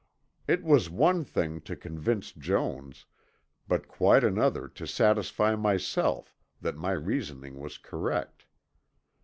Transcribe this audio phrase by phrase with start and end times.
[0.47, 3.05] It was one thing to convince Jones,
[3.67, 8.47] but quite another to satisfy myself that my reasoning was correct.